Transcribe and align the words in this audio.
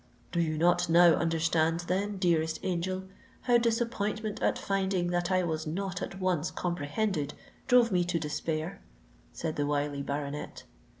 "Do 0.31 0.41
you 0.41 0.57
not 0.57 0.89
now 0.89 1.13
understand, 1.13 1.81
then, 1.81 2.17
dearest 2.17 2.59
angel, 2.63 3.03
how 3.41 3.59
disappointment 3.59 4.41
at 4.41 4.57
finding 4.57 5.11
that 5.11 5.29
I 5.31 5.43
was 5.43 5.67
not 5.67 6.01
at 6.01 6.19
once 6.19 6.49
comprehended, 6.49 7.35
drove 7.67 7.91
me 7.91 8.03
to 8.05 8.17
despair?" 8.19 8.81
said 9.31 9.57
the 9.57 9.67
wily 9.67 10.01
baronet. 10.01 10.63